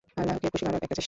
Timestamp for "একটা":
0.77-0.87